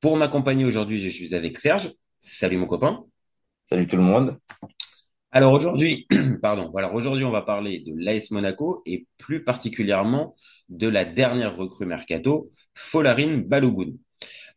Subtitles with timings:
[0.00, 1.90] Pour m'accompagner aujourd'hui, je suis avec Serge.
[2.20, 3.04] Salut mon copain.
[3.64, 4.38] Salut tout le monde.
[5.32, 6.06] Alors aujourd'hui,
[6.42, 6.70] pardon.
[6.76, 10.34] Alors aujourd'hui, on va parler de l'AS Monaco et plus particulièrement
[10.68, 13.94] de la dernière recrue mercato, Folarin Balogun.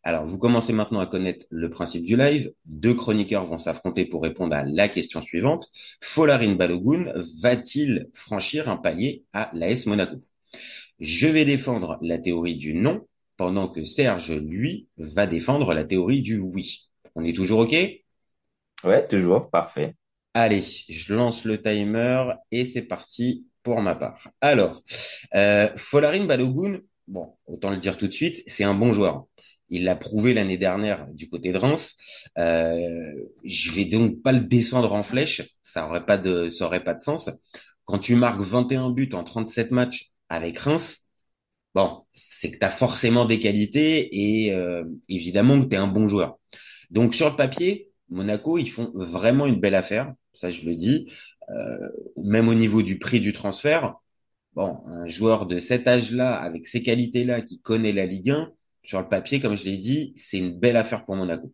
[0.02, 2.52] Alors vous commencez maintenant à connaître le principe du live.
[2.66, 5.68] Deux chroniqueurs vont s'affronter pour répondre à la question suivante.
[6.02, 7.12] Folarin Balogun
[7.42, 10.16] va-t-il franchir un palier à l'AS Monaco?
[10.98, 13.06] Je vais défendre la théorie du non
[13.40, 16.90] pendant que Serge, lui, va défendre la théorie du oui.
[17.14, 17.74] On est toujours OK?
[18.84, 19.94] Ouais, toujours, parfait.
[20.34, 24.28] Allez, je lance le timer et c'est parti pour ma part.
[24.42, 24.82] Alors,
[25.34, 29.24] euh, Folarin Balogun, bon, autant le dire tout de suite, c'est un bon joueur.
[29.70, 31.96] Il l'a prouvé l'année dernière du côté de Reims.
[32.36, 36.84] Euh, je vais donc pas le descendre en flèche, ça aurait pas de, ça aurait
[36.84, 37.30] pas de sens.
[37.86, 41.09] Quand tu marques 21 buts en 37 matchs avec Reims,
[41.74, 45.86] bon, c'est que tu as forcément des qualités et euh, évidemment que tu es un
[45.86, 46.38] bon joueur.
[46.90, 51.06] Donc sur le papier, Monaco, ils font vraiment une belle affaire, ça je le dis,
[51.50, 53.94] euh, même au niveau du prix du transfert.
[54.54, 59.00] Bon, un joueur de cet âge-là, avec ces qualités-là, qui connaît la Ligue 1, sur
[59.00, 61.52] le papier, comme je l'ai dit, c'est une belle affaire pour Monaco.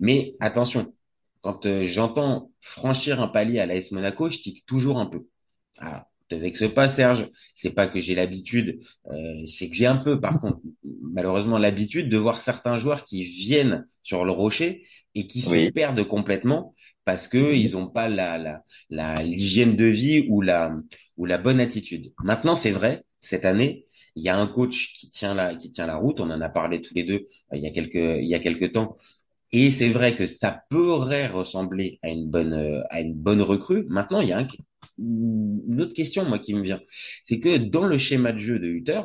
[0.00, 0.94] Mais attention,
[1.40, 5.26] quand euh, j'entends franchir un palier à l'AS Monaco, je tique toujours un peu.
[5.78, 7.28] Ah, te vexe pas, Serge.
[7.54, 8.78] C'est pas que j'ai l'habitude,
[9.10, 10.60] euh, c'est que j'ai un peu, par contre,
[11.02, 16.04] malheureusement, l'habitude de voir certains joueurs qui viennent sur le rocher et qui se perdent
[16.04, 20.76] complètement parce que ils ont pas la la la l'hygiène de vie ou la
[21.16, 22.12] ou la bonne attitude.
[22.22, 25.86] Maintenant, c'est vrai, cette année, il y a un coach qui tient la qui tient
[25.86, 26.20] la route.
[26.20, 28.38] On en a parlé tous les deux euh, il y a quelques il y a
[28.40, 28.96] quelques temps.
[29.52, 33.84] Et c'est vrai que ça pourrait ressembler à une bonne euh, à une bonne recrue.
[33.88, 34.46] Maintenant, il y a un,
[34.98, 36.80] une autre question, moi, qui me vient.
[37.22, 39.02] C'est que dans le schéma de jeu de Hutter,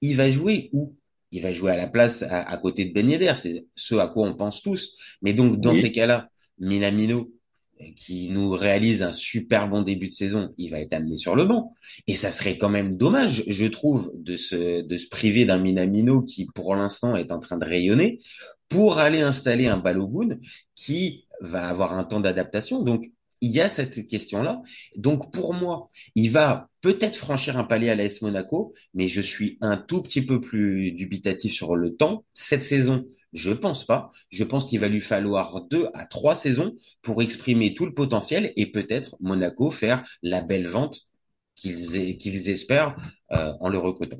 [0.00, 0.96] il va jouer où?
[1.30, 3.34] Il va jouer à la place à, côté de Ben Yedder.
[3.36, 4.96] C'est ce à quoi on pense tous.
[5.20, 7.30] Mais donc, dans ces cas-là, Minamino,
[7.96, 11.44] qui nous réalise un super bon début de saison, il va être amené sur le
[11.44, 11.74] banc.
[12.06, 16.22] Et ça serait quand même dommage, je trouve, de se, de se priver d'un Minamino
[16.22, 18.20] qui, pour l'instant, est en train de rayonner
[18.68, 20.38] pour aller installer un Balogun
[20.74, 22.82] qui va avoir un temps d'adaptation.
[22.82, 23.10] Donc,
[23.40, 24.62] il y a cette question-là.
[24.96, 29.58] Donc pour moi, il va peut-être franchir un palier à l'AS Monaco, mais je suis
[29.60, 32.24] un tout petit peu plus dubitatif sur le temps.
[32.34, 34.10] Cette saison, je pense pas.
[34.30, 38.52] Je pense qu'il va lui falloir deux à trois saisons pour exprimer tout le potentiel
[38.56, 41.10] et peut-être Monaco faire la belle vente
[41.54, 42.96] qu'ils qu'ils espèrent
[43.32, 44.18] euh, en le recrutant.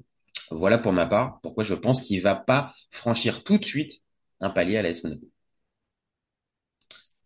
[0.51, 4.05] Voilà pour ma part pourquoi je pense qu'il va pas franchir tout de suite
[4.41, 5.27] un palier à l'AS Monaco.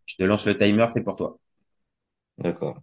[0.07, 1.39] Je te lance le timer, c'est pour toi.
[2.39, 2.81] D'accord.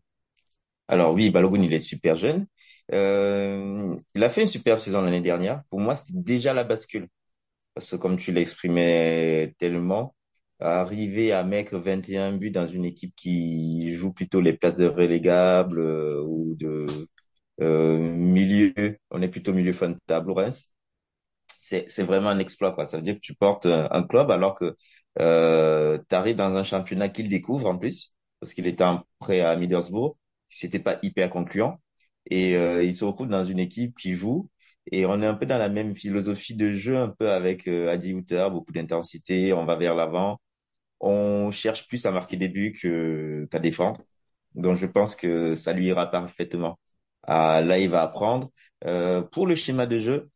[0.87, 2.47] Alors oui, Balogun, il est super jeune.
[2.93, 5.63] Euh, il a fait une superbe saison l'année dernière.
[5.69, 7.07] Pour moi, c'était déjà la bascule.
[7.73, 10.15] Parce que comme tu l'exprimais tellement,
[10.59, 15.79] arriver à mettre 21 buts dans une équipe qui joue plutôt les places de relégables
[15.79, 16.87] euh, ou de
[17.61, 18.73] euh, milieu,
[19.11, 20.73] on est plutôt milieu fin de table Reims,
[21.61, 22.87] c'est c'est vraiment un exploit quoi.
[22.87, 24.75] Ça veut dire que tu portes un, club alors que
[25.19, 29.41] euh, tu arrives dans un championnat qu'il découvre en plus parce qu'il était en prêt
[29.41, 30.15] à Middlesbrough.
[30.49, 31.79] C'était pas hyper concluant.
[32.29, 34.49] Et euh, il se retrouve dans une équipe qui joue.
[34.91, 37.89] Et on est un peu dans la même philosophie de jeu, un peu avec euh,
[37.91, 40.39] Adi Hutter, beaucoup d'intensité, on va vers l'avant.
[40.99, 42.73] On cherche plus à marquer des buts
[43.51, 44.01] qu'à défendre.
[44.55, 46.79] Donc je pense que ça lui ira parfaitement.
[47.23, 48.51] Ah, là, il va apprendre.
[48.85, 50.29] Euh, pour le schéma de jeu,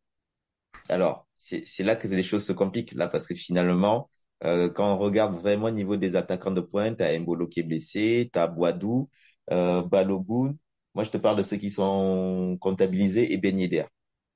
[0.88, 4.10] alors c'est là que les choses se compliquent là parce que finalement,
[4.44, 7.62] euh, quand on regarde vraiment au niveau des attaquants de pointe, t'as Mbolo qui est
[7.62, 9.08] blessé, t'as Boadou,
[9.50, 10.54] euh, Balogun.
[10.94, 13.56] Moi, je te parle de ceux qui sont comptabilisés et Ben.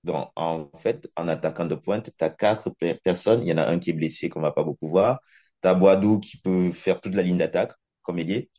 [0.05, 2.71] Donc, en fait, en attaquant de pointe, t'as quatre
[3.05, 3.43] personnes.
[3.43, 5.21] Il y en a un qui est blessé qu'on va pas beaucoup voir.
[5.61, 7.73] T'as Boadou qui peut faire toute la ligne d'attaque
[8.03, 8.51] comme ailier.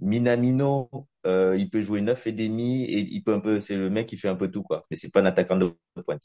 [0.00, 0.90] Minamino,
[1.26, 4.06] euh, il peut jouer neuf et demi et il peut un peu, c'est le mec
[4.08, 4.86] qui fait un peu tout quoi.
[4.90, 6.22] Mais c'est pas un attaquant de pointe.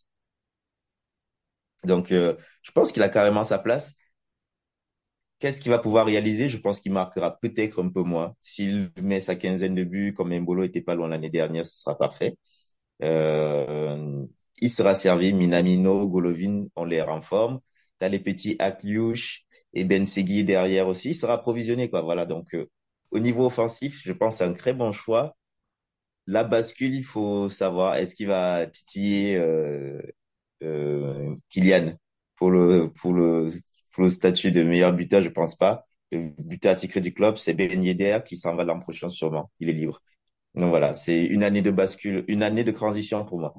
[1.83, 3.95] Donc, euh, je pense qu'il a carrément sa place.
[5.41, 6.49] Qu'est-ce qu'il va pouvoir réaliser?
[6.49, 8.35] Je pense qu'il marquera peut-être un peu moins.
[8.39, 11.97] S'il met sa quinzaine de buts, comme Mbolo était pas loin l'année dernière, ce sera
[11.97, 12.38] parfait.
[13.03, 14.25] Euh,
[14.61, 15.33] il sera servi.
[15.33, 17.59] Minamino, Golovin, on les renforme.
[17.99, 22.01] T'as les petits Akliouche et Ben Segui derrière aussi, il sera approvisionné, quoi.
[22.01, 22.25] Voilà.
[22.25, 22.69] Donc, euh,
[23.11, 25.35] au niveau offensif, je pense c'est un très bon choix.
[26.27, 30.01] La bascule, il faut savoir, est-ce qu'il va titiller euh,
[30.63, 31.93] euh, Kylian
[32.35, 33.49] pour le, pour le,
[33.93, 35.88] pour le statut de meilleur buteur, je pense pas.
[36.11, 39.51] Le buteur attitré du club, c'est Ben Yedder qui s'en va l'an prochain sûrement.
[39.59, 40.01] Il est libre.
[40.55, 43.55] Donc voilà, c'est une année de bascule, une année de transition pour moi.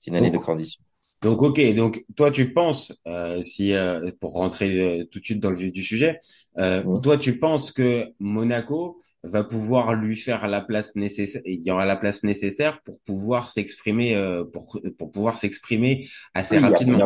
[0.00, 0.82] C'est une année de transition.
[1.22, 5.40] Donc ok, donc toi tu penses, euh, si euh, pour rentrer euh, tout de suite
[5.40, 6.18] dans le vif du sujet,
[6.58, 11.70] euh, toi tu penses que Monaco va pouvoir lui faire la place nécessaire, il y
[11.70, 17.02] aura la place nécessaire pour pouvoir s'exprimer, euh, pour pour pouvoir s'exprimer assez Oui, rapidement?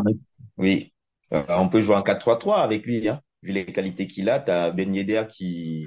[0.56, 0.92] oui.
[1.32, 3.20] Euh, on peut jouer en 4-3-3 avec lui, hein.
[3.42, 5.86] Vu les qualités qu'il a, t'as Ben Yedder qui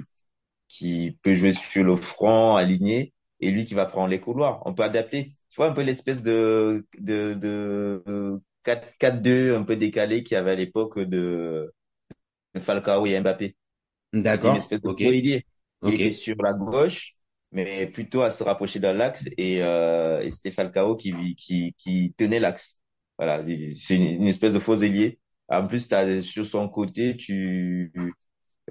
[0.68, 4.62] qui peut jouer sur le front, aligné, et lui qui va prendre les couloirs.
[4.66, 5.26] On peut adapter.
[5.50, 10.52] Tu vois un peu l'espèce de, de, de 4-4-2 un peu décalé qu'il y avait
[10.52, 11.72] à l'époque de,
[12.54, 13.56] de Falcao et Mbappé.
[14.26, 15.44] C'était une D'accord, espèce de ok, faux ailier.
[15.84, 17.14] Il était sur la gauche,
[17.52, 22.14] mais plutôt à se rapprocher de l'axe et, euh, et c'était Falcao qui, qui, qui
[22.16, 22.80] tenait l'axe.
[23.18, 23.42] Voilà,
[23.76, 25.20] c'est une, une espèce de faux ailier.
[25.48, 27.92] En plus, t'as, sur son côté, tu,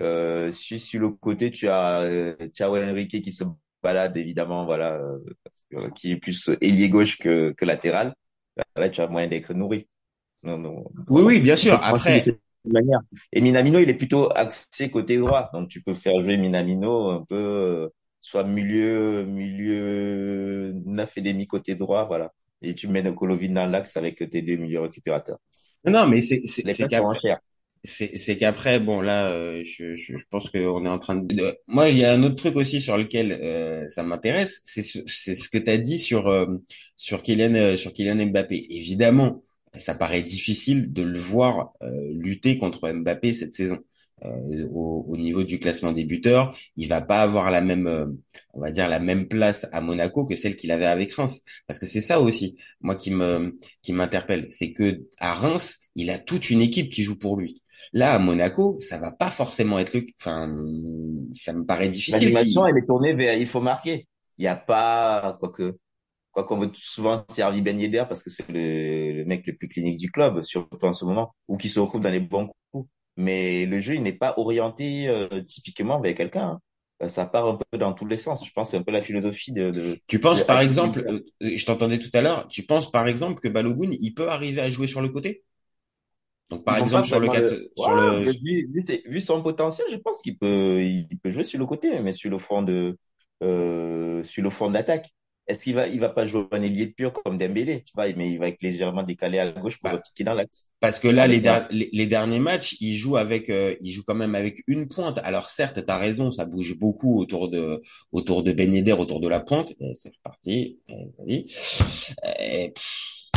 [0.02, 3.44] euh, sur, sur le côté, tu as euh, Thiago Henrique qui se
[3.82, 5.20] balade évidemment, voilà, euh,
[5.76, 8.14] euh, qui est plus ailier gauche que, que latéral.
[8.76, 9.88] Là, tu as moyen d'être nourri.
[10.44, 11.74] Non, non, Oui, oui, bien sûr.
[11.82, 12.22] Après,
[12.66, 13.00] manière.
[13.32, 15.50] Et Minamino, il est plutôt axé côté droit.
[15.54, 17.90] Donc, tu peux faire jouer Minamino un peu, euh,
[18.22, 22.32] soit milieu, milieu neuf et demi côté droit, voilà.
[22.62, 25.40] Et tu mets Golovin dans l'axe avec tes deux milieux récupérateurs.
[25.86, 26.42] Non, non, mais c'est
[27.84, 31.58] c'est c'est qu'après bon là, euh, je, je, je pense qu'on est en train de...
[31.68, 35.00] Moi, il y a un autre truc aussi sur lequel euh, ça m'intéresse, c'est ce,
[35.06, 36.46] c'est ce que tu as dit sur euh,
[36.96, 38.68] sur Kylian euh, sur Kylian Mbappé.
[38.70, 39.44] Évidemment,
[39.76, 43.80] ça paraît difficile de le voir euh, lutter contre Mbappé cette saison.
[44.26, 48.06] Euh, au, au niveau du classement des buteurs, il va pas avoir la même, euh,
[48.54, 51.78] on va dire la même place à Monaco que celle qu'il avait avec Reims, parce
[51.78, 56.18] que c'est ça aussi, moi qui me qui m'interpelle, c'est que à Reims, il a
[56.20, 57.62] toute une équipe qui joue pour lui.
[57.92, 60.56] Là, à Monaco, ça va pas forcément être le, enfin,
[61.34, 64.08] ça me paraît difficile L'animation, elle est tournée vers il faut marquer.
[64.38, 65.78] Il n'y a pas, quoique,
[66.32, 69.68] quoi qu'on veut souvent servir Ben Yedder parce que c'est le, le mec le plus
[69.68, 72.90] clinique du club, surtout en ce moment, ou qui se retrouve dans les bons coups.
[73.18, 76.60] Mais le jeu, il n'est pas orienté euh, typiquement vers quelqu'un.
[77.02, 77.10] hein.
[77.10, 78.46] Ça part un peu dans tous les sens.
[78.48, 81.04] Je pense que c'est un peu la philosophie de, de, tu de penses par exemple,
[81.04, 81.10] Bilbao.
[81.10, 84.62] euh, je t'entendais tout à l'heure, tu penses par exemple que Balogun, il peut arriver
[84.62, 85.44] à jouer sur le côté?
[86.50, 87.72] Donc par Ils exemple sur le vraiment 4, le...
[87.76, 91.44] sur Ouais, le, vu, vu, vu son potentiel, je pense qu'il peut, il peut jouer
[91.44, 92.98] sur le côté, mais sur le front de,
[93.44, 95.10] euh, sur le front d'attaque.
[95.48, 98.32] Est-ce qu'il va, il va pas jouer un ailier pur comme Dembélé, tu vois, mais
[98.32, 100.68] il va être légèrement décalé à gauche pour bah, piquer dans l'axe.
[100.80, 104.04] Parce que là, les, der- les, les derniers matchs, ils jouent avec, euh, ils jouent
[104.06, 105.20] quand même avec une pointe.
[105.24, 107.82] Alors certes, t'as raison, ça bouge beaucoup autour de,
[108.14, 109.74] autour de Ben Yedder, autour de la pointe.
[109.96, 110.80] C'est reparti.
[110.88, 111.46] Et, vas-y.
[112.40, 113.32] Et, pff,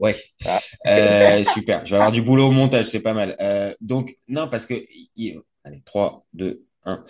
[0.00, 0.16] ouais,
[0.46, 0.58] Ah.
[0.86, 1.84] Euh, super.
[1.86, 3.36] Je vais avoir du boulot au montage, c'est pas mal.
[3.40, 4.74] Euh, donc non, parce que,
[5.16, 7.04] il- allez, 3, 2, 1.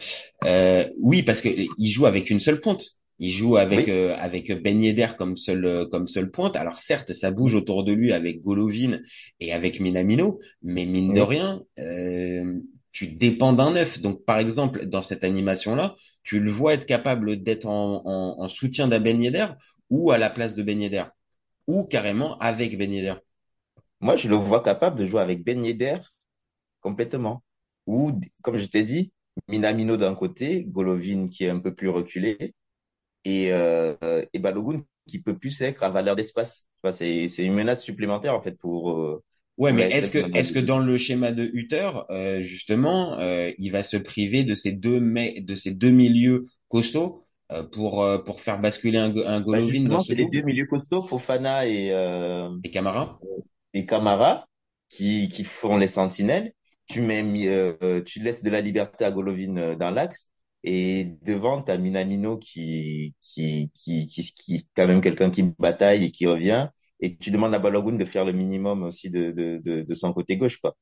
[0.45, 2.85] Euh, oui, parce que il joue avec une seule pointe.
[3.21, 6.57] Il joue avec Oui, euh, avec Ben Yedder comme seul euh, comme seule pointe.
[6.57, 8.99] Alors certes, ça bouge autour de lui avec Golovin
[9.41, 12.61] et avec Minamino, mais mine de rien, euh,
[12.93, 14.01] tu dépends d'un neuf.
[14.01, 18.49] Donc par exemple, dans cette animation-là, tu le vois être capable d'être en, en, en
[18.49, 19.47] soutien d'un Ben Yedder
[19.91, 21.05] ou à la place de Ben Yedder
[21.67, 23.15] ou carrément avec Ben Yedder.
[24.01, 25.99] Moi, je le vois capable de jouer avec Ben Yedder
[26.81, 27.43] complètement.
[27.87, 29.13] Ou, comme je t'ai dit,
[29.49, 32.55] Minamino d'un côté, Golovin qui est un peu plus reculé,
[33.29, 33.97] et, euh,
[34.33, 36.63] et Balogun qui peut plus être à valeur d'espace.
[36.63, 39.23] Tu vois, c'est, c'est une menace supplémentaire, en fait, pour, euh,
[39.57, 43.73] Ouais, mais est-ce que est-ce que dans le schéma de Hutter, euh, justement, euh, il
[43.73, 48.19] va se priver de ces deux mais de ces deux milieux costauds euh, pour euh,
[48.19, 51.67] pour faire basculer un, un Bah Golovin dans ce c'est les deux milieux costauds, Fofana
[51.67, 53.19] et, euh, et Camara?
[53.75, 54.47] et Camara,
[54.89, 56.53] qui, qui font les sentinelles.
[56.87, 57.23] Tu mets,
[58.05, 60.31] tu laisses de la liberté à Golovin dans l'axe.
[60.65, 66.11] Et devant, t'as Minamino qui, qui, qui, qui, qui, quand même quelqu'un qui bataille et
[66.11, 66.69] qui revient.
[67.01, 70.13] Et tu demandes à Balogun de faire le minimum aussi de, de, de, de son
[70.13, 70.77] côté gauche, quoi.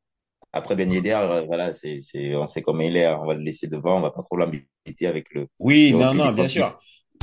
[0.52, 3.04] Après, Ben Yedder, euh, voilà, c'est, c'est, on sait comment il est.
[3.04, 3.18] hein.
[3.22, 3.98] On va le laisser devant.
[3.98, 6.78] On va pas trop l'embêter avec le, Oui, le non, non, bien sûr.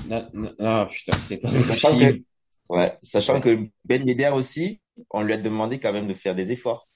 [0.08, 2.22] Non, non, ah, putain, c'est pas Sachant que,
[2.70, 3.42] ouais, sachant Ouais.
[3.42, 4.82] que Ben Yedder aussi,
[5.12, 6.88] on lui a demandé quand même de faire des efforts.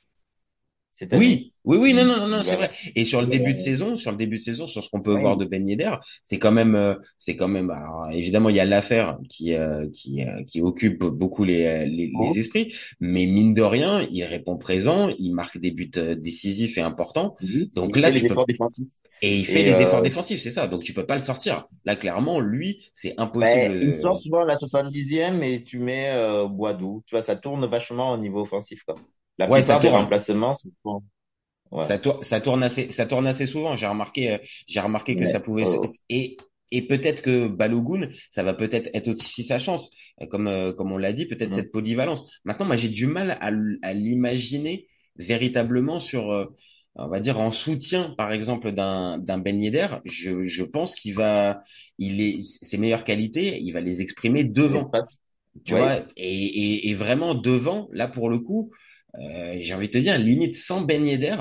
[1.13, 2.71] Oui, oui, oui, non, Il, non, non, non, il c'est vrai.
[2.95, 5.01] Et sur le il début de saison, sur le début de saison, sur ce qu'on
[5.01, 5.91] peut voir de Ben Yedder,
[6.23, 7.69] c'est quand même, euh, c'est quand même.
[7.69, 12.11] Alors évidemment, il y a l'affaire qui, euh, qui, euh, qui occupe beaucoup les, les,
[12.19, 16.81] les esprits, mais mine de rien, il répond présent, il marque des buts décisifs et
[16.81, 17.35] importants.
[17.75, 18.87] Donc il là, tu peux efforts défensifs.
[19.21, 20.67] et il fait les efforts défensifs, c'est ça.
[20.67, 21.67] Donc tu peux pas le sortir.
[21.85, 23.69] Là, clairement, lui, c'est impossible.
[23.69, 27.01] ben, il euh, sort souvent à la 70e et tu mets euh, Boadou.
[27.05, 28.95] Tu vois, ça tourne vachement au niveau offensif, quoi.
[29.37, 30.01] La Ouais, plupart des tourne.
[30.03, 30.53] remplacements.
[31.71, 31.83] Ouais.
[31.85, 33.75] Ça, tour- ça tourne assez, ça tourne assez souvent.
[33.75, 35.27] J'ai remarqué, euh, j'ai remarqué que Ouais.
[35.27, 36.37] ça pouvait se- Euh, et
[36.71, 39.89] et peut-être que Balogun, ça va peut-être être aussi sa chance,
[40.21, 41.53] Euh, comme euh, comme on l'a dit, peut-être mm.
[41.53, 42.31] cette polyvalence.
[42.45, 46.45] Maintenant, moi, j'ai du mal à, l'imaginer véritablement sur, euh,
[46.95, 49.87] on va dire en soutien, par exemple, d'un d'un Ben Yedder.
[50.05, 51.61] Je je pense qu'il va,
[51.99, 54.89] il est ses meilleures qualités, il va les exprimer devant.
[55.65, 58.71] Tu vois, et, et, et vraiment devant, là pour le coup,
[59.19, 61.37] euh, j'ai envie de te dire, limite sans Ben Yedder,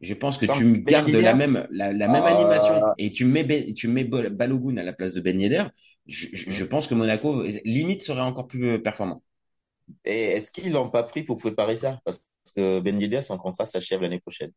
[0.00, 3.12] je pense que Sans tu me gardes la même, la, la même animation euh, et
[3.12, 5.64] tu mets tu mets Bal- Balogun à la place de Ben Yedder,
[6.06, 6.64] je, je, je mm.
[6.64, 9.22] pense que Monaco limite serait encore plus performant.
[10.04, 12.00] Et est-ce qu'ils l'ont pas pris pour préparer ça?
[12.04, 14.52] Parce que Ben Yedder, son contrat s'achève l'année prochaine.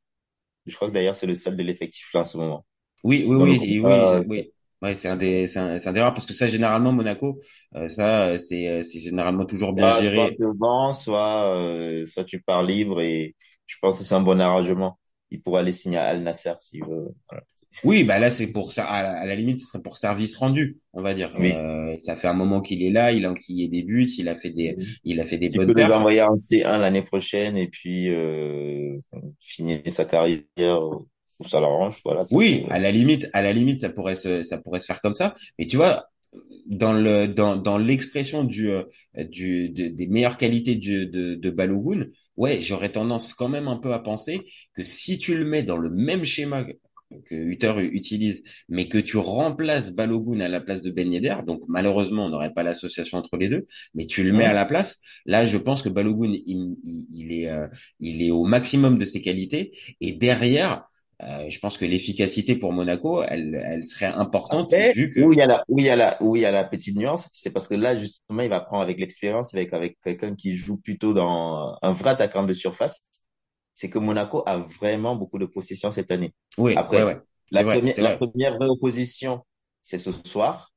[0.67, 2.65] Je crois que d'ailleurs, c'est le seul de l'effectif là en ce moment.
[3.03, 4.53] Oui, oui, Dans oui, oui, je- oui.
[4.81, 7.39] Ouais, c'est un des, c'est un, c'est un des rares parce que ça, généralement, Monaco,
[7.75, 10.38] euh, ça, euh, c'est, euh, c'est généralement toujours bien soit, soit géré.
[10.38, 13.35] tu vends, soit, euh, soit tu pars libre et
[13.67, 15.00] je pense que c'est un bon arrangement.
[15.29, 17.09] Il pourrait aller signer à Al Nassr s'il veut.
[17.29, 17.43] Voilà.
[17.83, 18.85] Oui, bah là c'est pour ça.
[18.85, 21.31] À la, à la limite, ce serait pour service rendu, on va dire.
[21.38, 21.51] Oui.
[21.51, 24.35] Euh, ça fait un moment qu'il est là, il a enquillé des buts, il a
[24.35, 24.95] fait des, Mhm.
[25.03, 25.91] il a fait des Tu bonnes peux les perfs.
[25.91, 28.97] envoyer en C1 l'année prochaine et puis euh,
[29.39, 30.79] finir sa carrière
[31.41, 31.98] où ça l'arrange.
[32.05, 34.86] Voilà, ça Oui, à la limite, à la limite, ça pourrait se, ça pourrait se
[34.86, 35.33] faire comme ça.
[35.60, 36.05] Mais tu vois,
[36.65, 38.83] dans le, dans, dans l'expression du, euh,
[39.17, 42.07] du, de- des meilleures qualités du, de, de Balogun,
[42.38, 44.41] ouais, j'aurais tendance quand même un peu à penser
[44.74, 46.65] que si tu le mets dans le même schéma
[47.25, 51.62] que Hutter utilise, mais que tu remplaces Balogun à la place de Ben Yedder, donc
[51.67, 55.00] malheureusement, on n'aurait pas l'association entre les deux, mais tu le mets à la place,
[55.25, 57.67] là, je pense que Balogun, il, il, il est, euh,
[58.00, 60.86] il est au maximum de ses qualités, et derrière,
[61.23, 65.19] euh, je pense que l'efficacité pour Monaco, elle, elle serait importante Après, vu que.
[65.19, 66.63] où il y a la, où il y a la, où il y a la
[66.63, 70.35] petite nuance, c'est parce que là, justement, il va prendre avec l'expérience, avec, avec quelqu'un
[70.35, 73.01] qui joue plutôt dans un vrai attaquant de surface.
[73.73, 76.33] C'est que Monaco a vraiment beaucoup de possession cette année.
[76.57, 77.21] Oui, Après, ouais, ouais.
[77.51, 79.45] la vrai, première, la première vraie opposition,
[79.81, 80.71] c'est ce soir.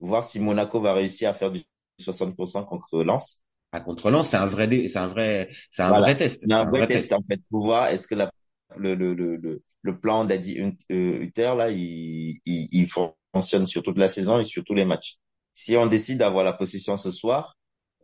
[0.00, 1.62] Voir si Monaco va réussir à faire du
[2.00, 3.42] 60% contre Lens.
[3.72, 6.00] À contre Lens, c'est un vrai, c'est un vrai, c'est un Voilà.
[6.00, 6.46] vrai test.
[6.48, 7.12] C'est un un vrai vrai test, test.
[7.12, 8.30] en fait, pour voir est-ce que la,
[8.78, 10.56] le, le, le, le, le plan d'Adi
[10.88, 15.16] Hutter, là, il, il, il fonctionne sur toute la saison et sur tous les matchs.
[15.54, 17.56] Si on décide d'avoir la possession ce soir,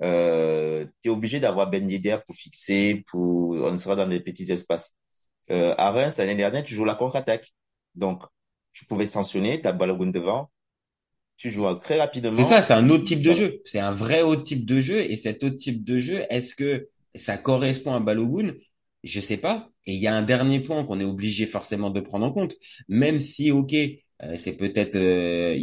[0.02, 4.50] euh, tu es obligé d'avoir Ben Yedder pour fixer, pour, on sera dans des petits
[4.50, 4.96] espaces.
[5.50, 7.52] Euh, à Reims, l'année dernière, tu joues la contre-attaque.
[7.94, 8.22] Donc,
[8.72, 10.50] tu pouvais sanctionner, t'as Balogun devant,
[11.36, 12.44] tu joues très C'est rapidement.
[12.44, 13.60] ça, c'est un autre type de jeu.
[13.64, 15.00] C'est un vrai autre type de jeu.
[15.00, 18.52] Et cet autre type de jeu, est-ce que ça correspond à Balogun?
[19.04, 19.68] Je sais pas.
[19.86, 22.54] Et il y a un dernier point qu'on est obligé forcément de prendre en compte.
[22.88, 23.74] Même si, ok,
[24.22, 25.56] euh, c'est peut-être, euh,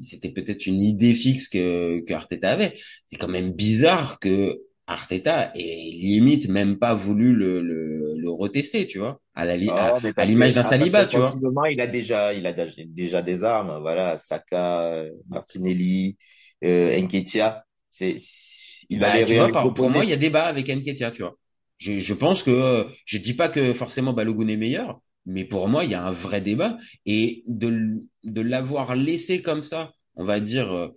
[0.00, 2.74] c'était peut-être une idée fixe que, que Arteta avait.
[3.06, 8.86] C'est quand même bizarre que Arteta ait limite même pas voulu le, le, le retester,
[8.86, 11.42] tu vois, à la à, Oh, à l'image d'un ah, Saliba, tu vois.
[11.70, 12.52] il a déjà, il a
[12.86, 13.78] déjà des armes.
[13.80, 16.16] Voilà, Saka, Martinelli,
[16.64, 17.64] euh, Nketiah.
[17.90, 21.10] C'est, c'est- il Bah, tu vois, par- pour moi, il y a débat avec Nketiah,
[21.10, 21.36] tu vois.
[21.78, 25.68] Je, je pense que, euh, je dis pas que forcément Balogun est meilleur, mais pour
[25.68, 26.76] moi, il y a un vrai débat.
[27.06, 30.88] Et de, de l'avoir laissé comme ça, on va dire, euh,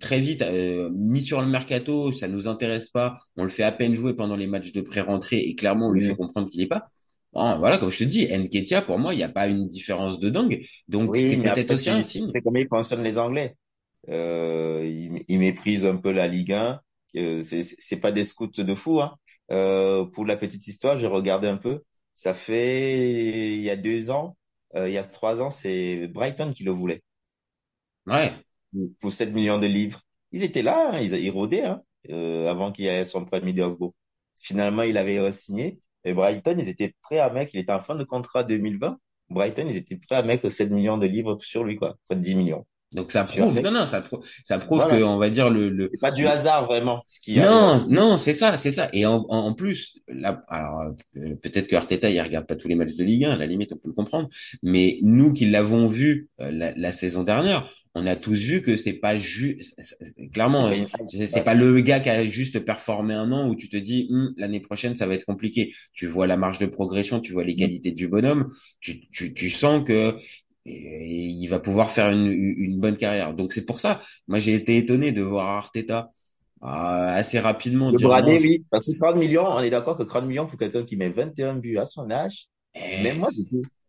[0.00, 3.72] très vite, euh, mis sur le mercato, ça nous intéresse pas, on le fait à
[3.72, 6.66] peine jouer pendant les matchs de pré-rentrée et clairement, on lui fait comprendre qu'il est
[6.66, 6.88] pas.
[7.32, 10.20] Bon, voilà, comme je te dis, Nketiah, pour moi, il n'y a pas une différence
[10.20, 10.64] de dingue.
[10.88, 12.26] Donc, Oui, c'est peut-être aussi un signe.
[12.28, 13.56] sais comment ils fonctionnent les Anglais.
[14.08, 16.80] Euh, ils, ils méprisent un peu la Ligue 1.
[17.16, 19.14] Euh, c'est, c'est pas des scouts de fou, hein.
[19.50, 21.82] Euh, pour la petite histoire, j'ai regardé un peu.
[22.14, 24.36] Ça fait, il y a deux ans,
[24.76, 27.02] euh, il y a trois ans, c'est Brighton qui le voulait.
[28.06, 28.32] Ouais.
[29.00, 30.00] pour 7 millions de livres.
[30.32, 33.40] Ils étaient là, hein, ils, ils rôdaient hein, euh, avant qu'il y ait son prêt
[33.40, 33.92] Middlesbrough.
[34.40, 35.80] Finalement, il avait signé.
[36.04, 38.98] Et Brighton, ils étaient prêts à mettre, il était en fin de contrat 2020.
[39.30, 42.20] Brighton, ils étaient prêts à mettre 7 millions de livres sur lui, quoi, près de
[42.20, 42.66] 10 millions.
[42.94, 45.90] Donc ça prouve, non, non, ça, prouve, ça prouve que, on va dire le, le,
[45.92, 47.90] C'est pas du hasard vraiment ce qui non, ensuite.
[47.90, 48.88] non, c'est ça, c'est ça.
[48.92, 52.76] Et en, en, plus, là, alors euh, peut-être que Arteta il regarde pas tous les
[52.76, 54.28] matchs de Ligue 1, à la limite on peut le comprendre,
[54.62, 58.76] mais nous qui l'avons vu euh, la, la saison dernière, on a tous vu que
[58.76, 59.80] c'est pas juste,
[60.32, 60.72] clairement,
[61.08, 64.34] c'est pas le gars qui a juste performé un an où tu te dis Hum,
[64.36, 65.72] l'année prochaine ça va être compliqué.
[65.92, 69.48] Tu vois la marge de progression, tu vois les qualités du bonhomme, tu, tu, tu
[69.48, 70.16] sens que
[70.66, 73.34] et il va pouvoir faire une, une bonne carrière.
[73.34, 76.10] Donc c'est pour ça, moi j'ai été étonné de voir Arteta
[76.62, 78.64] euh, assez rapidement Le brader, oui.
[78.70, 81.56] Parce que 30 millions, on est d'accord que 30 millions pour quelqu'un qui met 21
[81.56, 83.28] buts à son âge, Eh, même moi,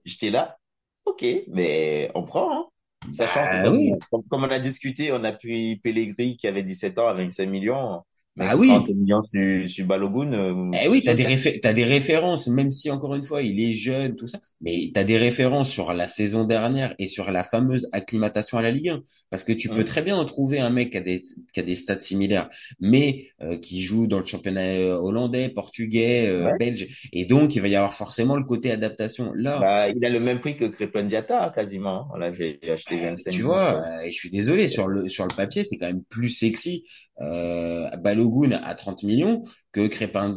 [0.04, 0.58] j'étais là.
[1.06, 2.66] Ok, mais on prend, hein.
[3.12, 3.92] Sachant Bah comme, oui.
[4.12, 7.48] comme, comme on a discuté, on a pris Pellegrini qui avait 17 ans à 25
[7.50, 8.02] millions,
[8.38, 8.68] Bah oui.
[8.68, 10.34] 30 millions sur, sur Balogun.
[10.34, 13.42] euh, Eh oui, tu t'as des réfé- t'as des références, même si encore une fois
[13.42, 17.32] il est jeune, tout ça, mais t'as des références sur la saison dernière et sur
[17.32, 20.70] la fameuse acclimatation à la Ligue 1, parce que tu peux très bien trouver un
[20.70, 21.22] mec qui a des
[21.54, 22.50] qui a des stats similaires,
[22.82, 26.58] mais euh, qui joue dans le championnat euh, hollandais, portugais, euh, Ouais.
[26.60, 29.32] belge, et donc il va y avoir forcément le côté adaptation.
[29.34, 32.10] Là, Bah, il a le même prix que Crépin Diatta, quasiment.
[32.14, 33.48] On l'avait acheté Euh, 25 tu millions.
[33.48, 36.84] vois, euh, je suis désolé, sur le sur le papier, c'est quand même plus sexy
[37.22, 40.36] euh, Balogun à 30 millions que Crépin,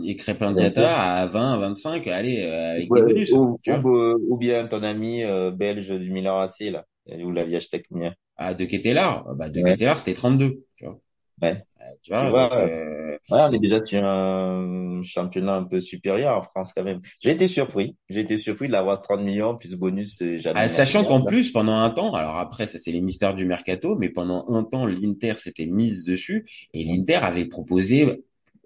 [1.23, 3.35] à 20, 25, allez, euh, avec Ouais, des bonus.
[3.35, 3.85] ou, Tu vois.
[3.85, 3.89] ou,
[4.31, 6.87] ou bien ton ami euh, belge du Milan AC, là.
[7.07, 8.15] Vous l'aviez acheté combien?
[8.37, 9.77] Ah, de Ketelar, bah, de Ouais.
[9.77, 10.99] Ketelar, c'était 32, tu vois.
[11.43, 11.63] Ouais.
[11.81, 15.65] Euh, tu Tu vois, vois, donc, euh, Ouais, on est déjà sur un championnat un
[15.65, 17.01] peu supérieur en France quand même.
[17.21, 17.97] J'ai été surpris.
[18.09, 21.51] J'ai été surpris de l'avoir 30 millions plus bonus, euh, jamais ah, sachant qu'en plus,
[21.51, 24.87] pendant un temps, alors après, ça c'est les mystères du mercato, mais pendant un temps,
[24.87, 28.23] l'Inter s'était mise dessus et l'Inter avait proposé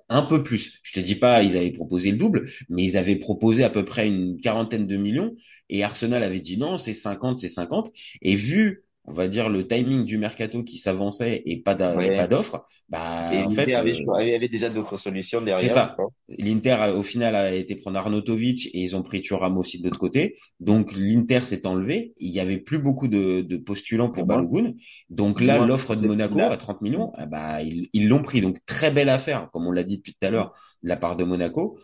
[0.09, 0.81] un peu plus.
[0.83, 3.85] Je te dis pas, ils avaient proposé le double, mais ils avaient proposé à peu
[3.85, 5.35] près une quarantaine de millions
[5.69, 7.91] et Arsenal avait dit non, c'est 50, c'est 50.
[8.21, 12.28] Et vu, on va dire, le timing du mercato qui s'avançait et pas et Ouais.
[12.28, 15.97] d'offre, bah, Et en fait, avait, euh, avait, déjà d'autres solutions c'est derrière, je ça.
[16.38, 19.99] L'Inter, au final, a été prendre Arnautovic et ils ont pris Thuram aussi de l'autre
[19.99, 20.35] côté.
[20.61, 22.14] Donc, l'Inter s'est enlevé.
[22.18, 24.73] Il y avait plus beaucoup de, de postulants pour Balogun.
[25.11, 26.50] Donc là, l'offre de c'est Monaco là.
[26.50, 28.40] à 30 millions, ah bah, ils ils l'ont pris.
[28.40, 31.16] Donc, très belle affaire, comme on l'a dit depuis tout à l'heure, de la part
[31.16, 31.76] de Monaco.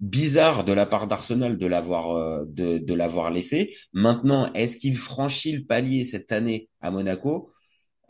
[0.00, 3.74] Bizarre de la part d'Arsenal de l'avoir euh, de, de l'avoir laissé.
[3.92, 7.50] Maintenant, est-ce qu'il franchit le palier cette année à Monaco?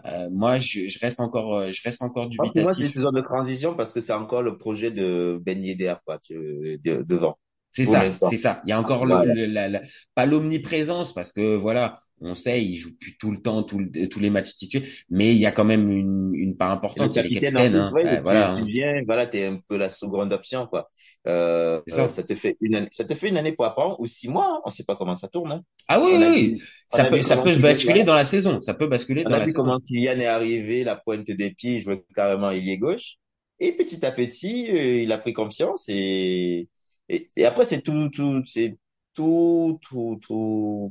[0.07, 2.93] Euh, Moi, je, je reste encore, euh, je reste encore pour moi, c'est une dubitatif.
[2.93, 6.35] saison de transition parce que c'est encore le projet de Ben Yedder, quoi, tu,
[6.83, 7.39] de- devant,
[7.71, 8.63] C'est ça, c'est ça.
[8.67, 9.83] Il y a encore le, le- la, la-
[10.15, 14.09] pas l'omniprésence parce que voilà, on sait, il joue plus tout le temps, tout le-
[14.09, 17.17] tous les matchs titulaires, mais il y a quand même une, une part le importante,
[17.17, 17.99] les capitaine, en plus, Hein.
[18.05, 18.65] ouais, Ouais, tu, voilà, tu hein.
[18.65, 20.91] viens, voilà, t'es un peu la seconde option, quoi.
[21.27, 22.23] Euh, euh, ça.
[22.25, 24.61] te fait une année, ça te fait une année pour apprendre, ou six mois, hein.
[24.65, 25.65] On sait pas comment ça tourne, hein.
[25.89, 26.55] Ah oui, oui,
[26.93, 28.61] a on Ça a peut, vu ça peut se basculer dans la saison.
[28.61, 29.53] Ça peut basculer On dans a la vu saison.
[29.53, 33.17] comment Kylian est arrivé, la pointe des pieds, il jouait carrément ailier gauche.
[33.59, 36.69] Et petit à petit, euh, il a pris confiance et,
[37.11, 38.79] et, et après, c'est tout, tout, c'est
[39.15, 40.91] tout, tout, tout,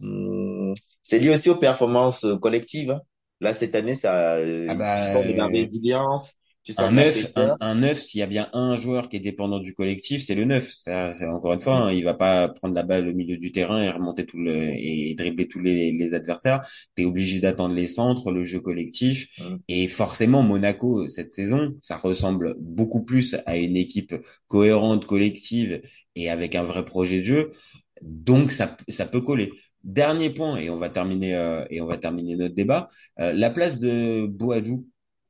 [1.10, 3.02] c'est lié aussi aux performances euh, collectives, hein.
[3.42, 6.92] Là, cette année, ça, euh, Ah tu bah, sens de la résilience, tu sens un
[6.92, 7.34] de la neuf, fraîcheur.
[7.36, 10.36] un, un neuf, s'il y a bien un joueur qui est dépendant du collectif, c'est
[10.36, 10.72] le neuf.
[10.74, 13.52] Ça, c'est encore une fois, hein, il va pas prendre la balle au milieu du
[13.52, 16.62] terrain et remonter tout le et dribbler tous les, les adversaires.
[16.96, 19.28] T'es obligé d'attendre les centres, le jeu collectif.
[19.40, 19.60] Hum.
[19.68, 24.16] Et forcément, Monaco cette saison, ça ressemble beaucoup plus à une équipe
[24.48, 25.82] cohérente, collective
[26.16, 27.52] et avec un vrai projet de jeu.
[28.02, 29.52] Donc ça, ça peut coller.
[29.84, 32.90] Dernier point et on va terminer euh, et on va terminer notre débat.
[33.20, 34.86] Euh, la place de Boadou.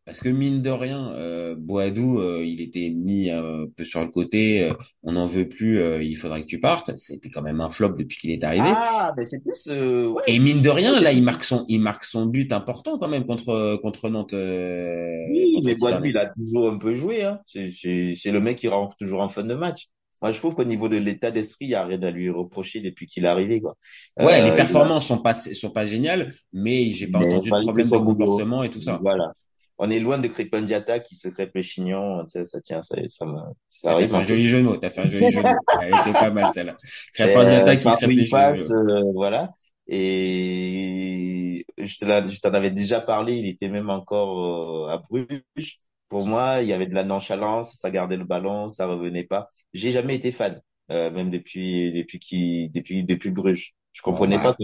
[0.05, 4.09] Parce que mine de rien, euh, Boadou, euh, il était mis un peu sur le
[4.09, 4.63] côté.
[4.63, 5.77] euh, on n'en veut plus.
[5.77, 6.89] euh, il faudrait que tu partes.
[6.97, 8.69] C'était quand même un flop depuis qu'il est arrivé.
[8.75, 11.79] Ah, mais c'est plus, euh, ouais, Et mine de rien, là, il marque son, il
[11.79, 16.25] marque son but important quand même contre contre Nantes, oui, contre mais Boadou, il a
[16.25, 17.39] toujours un peu joué, hein.
[17.45, 19.89] C'est, c'est, c'est le mec qui rentre toujours en fin de match.
[20.21, 22.81] Moi, je trouve qu'au niveau de l'état d'esprit, il y a rien à lui reprocher
[22.81, 23.75] depuis qu'il est arrivé, quoi.
[24.19, 27.55] Ouais, les Euh, performances sont pas sont pas géniales, mais j'ai pas mais entendu de
[27.55, 28.99] problème de comportement et tout ça.
[29.01, 29.31] Voilà.
[29.77, 30.65] On est loin de Crépin
[30.99, 32.23] qui se crêpe les chignons.
[32.25, 33.25] Tu sais, ça tient, ça, ça,
[33.67, 35.47] ça t'as arrive fait un joli jeu de mots, t'as fait un joli jeu de
[35.47, 35.61] mots.
[35.81, 36.75] Elle était pas mal celle-là.
[37.13, 38.29] Crépin euh, qui se il réfléchit.
[38.29, 39.51] passe, euh, voilà.
[39.87, 45.79] Et je t'en avais déjà parlé, il était même encore euh, à Bruges.
[46.09, 49.51] Pour moi, il y avait de la nonchalance, ça gardait le ballon, ça revenait pas.
[49.73, 53.73] J'ai jamais été fan, euh, même depuis depuis qui depuis depuis Bruges.
[53.93, 54.57] Je comprenais pas bah,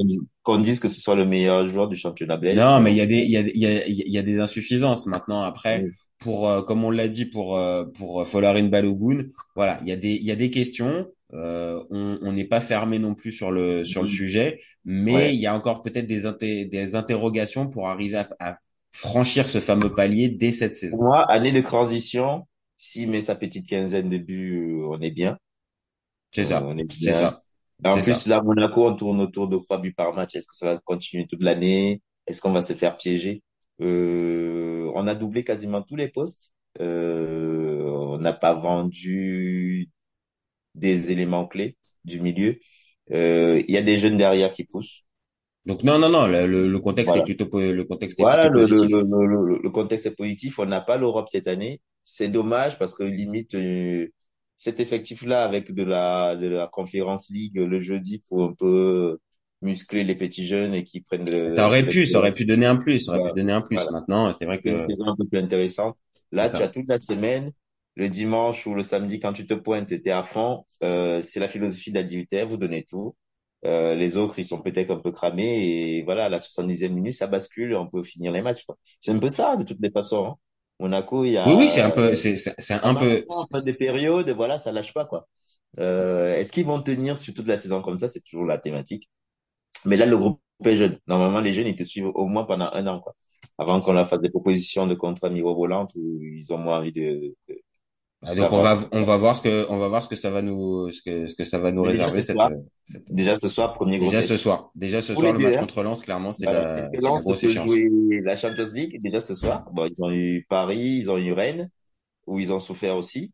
[0.43, 3.01] qu'on dise, que ce soit le meilleur joueur du championnat belge, non, mais il y
[3.01, 5.07] a des, il y a, il y a, il y a des insuffisances.
[5.07, 5.91] Maintenant, après, Oui.
[6.19, 9.91] pour, euh, comme on l'a dit pour, euh, pour euh, Folarin Balogun, voilà, il y
[9.91, 11.07] a des, il y a des questions.
[11.33, 15.33] Euh, on n'est pas fermé non plus sur le sur le sujet, mais Ouais.
[15.33, 18.55] il y a encore peut-être des des interrogations pour arriver à, à
[18.95, 20.97] franchir ce fameux palier dès cette saison.
[20.97, 25.11] Pour moi, année de transition, s'il met sa petite quinzaine de buts, euh, on est
[25.11, 25.37] bien.
[26.31, 27.13] C'est ça, On est c'est bien.
[27.13, 27.43] ça.
[27.83, 28.29] En c'est plus, ça.
[28.29, 30.35] là, Monaco, on tourne autour de trois buts par match.
[30.35, 32.01] Est-ce que ça va continuer toute l'année?
[32.27, 33.43] Est-ce qu'on va se faire piéger?
[33.81, 36.53] Euh, on a doublé quasiment tous les postes.
[36.81, 39.89] Euh, on n'a pas vendu
[40.75, 42.59] des éléments clés du milieu.
[43.11, 45.04] Euh, il y a des jeunes derrière qui poussent.
[45.65, 47.17] Donc non non non, le, le, le contexte Voilà.
[47.17, 48.95] est plutôt le contexte est Voilà, plutôt le, le, positif.
[49.01, 50.59] le, le, le contexte est positif.
[50.59, 51.81] On n'a pas l'Europe cette année.
[52.03, 54.07] C'est dommage parce que limite euh,
[54.57, 59.19] cet effectif-là avec de la de la Conference League le jeudi pour un peu
[59.61, 62.45] muscler les petits jeunes et qui prennent de, Ça aurait de pu, ça aurait pu
[62.45, 63.33] donner un plus, ça aurait Voilà.
[63.33, 63.77] pu donner un plus.
[63.77, 63.91] Voilà.
[63.91, 65.97] Maintenant, c'est vrai que saison un peu plus intéressante.
[66.31, 67.51] Là, C'est tu as toute la semaine,
[67.95, 70.65] le dimanche ou le samedi quand tu te pointes, t'es à fond.
[70.83, 73.15] Euh, c'est la philosophie d'Adultère, vous donnez tout.
[73.65, 77.13] Euh, les autres, ils sont peut-être un peu cramés et voilà, à la 70e minute,
[77.13, 78.63] ça bascule et on peut finir les matchs.
[78.65, 78.77] quoi.
[78.99, 80.25] C'est un peu ça de toutes les façons.
[80.27, 80.35] hein.
[80.79, 84.29] Monaco, il y a oui oui, c'est un peu c'est un peu fin des périodes,
[84.31, 85.27] voilà, ça lâche pas quoi.
[85.79, 88.07] Euh, est-ce qu'ils vont tenir sur toute la saison comme ça?
[88.07, 89.09] C'est toujours la thématique.
[89.85, 90.99] Mais là, le groupe est jeune.
[91.07, 93.15] Normalement, les jeunes, ils te suivent au moins pendant un an, quoi.
[93.57, 97.35] Avant qu'on leur fasse des propositions de contrats mirobolantes où ils ont moins envie de,
[97.49, 97.61] de-
[98.27, 100.29] Ah, donc on va on va voir ce que on va voir ce que ça
[100.31, 102.51] va nous ce que ce que ça va nous déjà réserver ce cette, soir,
[102.83, 104.29] cette- déjà ce soir, premier gros déjà test.
[104.31, 105.59] ce soir déjà ce Pour soir le match hein.
[105.59, 106.77] contre Lens clairement c'est Voilà.
[106.81, 107.69] la c'est Lens grosse échéance.
[108.23, 109.69] la Champions League déjà ce soir.
[109.73, 111.69] Bon, ils ont eu Paris, ils ont eu Rennes,
[112.27, 113.31] où ils ont souffert aussi.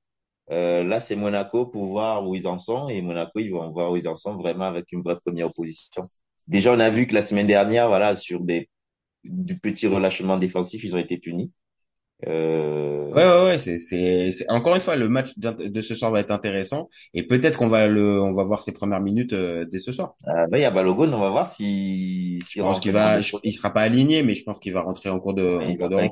[0.52, 2.90] Euh, là, c'est Monaco pour voir où ils en sont.
[2.90, 6.02] Et Monaco, ils vont voir où ils en sont vraiment avec une vraie première opposition.
[6.48, 8.68] Déjà, on a vu que la semaine dernière, voilà, sur des,
[9.24, 11.54] du petit relâchement défensif, ils ont été punis.
[12.28, 16.12] Euh, Ouais ouais ouais c'est c'est c'est- encore une fois le match de ce soir
[16.12, 19.66] va être intéressant et peut-être qu'on va le on va voir ses premières minutes euh,
[19.66, 20.16] dès ce soir.
[20.28, 23.22] euh, ben, il y a Balogun, on va voir si, Je s'il pense qu'il va
[23.22, 25.74] je- il sera pas aligné mais je pense qu'il va rentrer en cours de en
[25.74, 26.10] Il cours va de pas.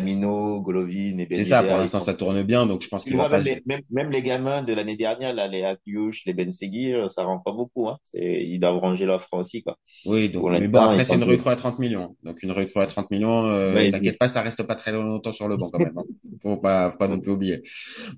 [0.00, 3.28] Minamino, Golovin et C'est ça pour l'instant ça tourne bien donc je pense qu'il va
[3.28, 6.50] pas même les, même, même les gamins de l'année dernière, là, les Akiush, les Ben
[6.52, 7.96] Seguir, ça rend pas beaucoup, hein.
[8.14, 9.76] Ils doivent ranger leur franc aussi, quoi.
[10.06, 12.16] Oui, donc, Pour mais bon, après, c'est une recrue à 30 millions.
[12.22, 15.32] Donc, une recrue à 30 millions, euh, Ouais, t'inquiète pas, ça reste pas très longtemps
[15.32, 15.96] sur le banc, quand même.
[15.96, 16.02] hein.
[16.42, 17.60] Faut pas, faut pas non plus oublier.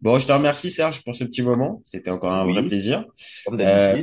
[0.00, 1.80] Bon, je te remercie, Serge, pour ce petit moment.
[1.84, 3.04] C'était encore un vrai plaisir.
[3.44, 3.96] Comme Euh.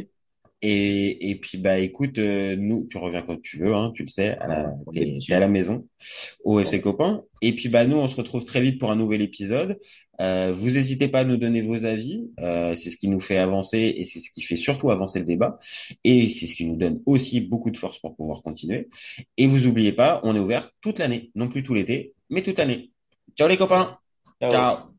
[0.61, 4.09] Et, et puis, bah, écoute, euh, nous, tu reviens quand tu veux, hein, tu le
[4.09, 5.87] sais, à la, t'es, à la maison,
[6.43, 7.23] au FC Copain.
[7.41, 9.79] Et puis, bah, nous, on se retrouve très vite pour un nouvel épisode.
[10.21, 12.29] Euh, vous n'hésitez pas à nous donner vos avis.
[12.41, 15.25] Euh, c'est ce qui nous fait avancer et c'est ce qui fait surtout avancer le
[15.25, 15.57] débat.
[16.03, 18.89] Et c'est ce qui nous donne aussi beaucoup de force pour pouvoir continuer.
[19.37, 22.57] Et vous oubliez pas, on est ouvert toute l'année, non plus tout l'été, mais toute
[22.57, 22.91] l'année.
[23.37, 23.97] Ciao les copains.
[24.41, 24.51] Ciao.
[24.51, 24.98] Ciao.